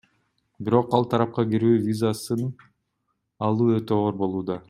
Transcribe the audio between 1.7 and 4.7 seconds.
визасын алуу өтө оор болууда.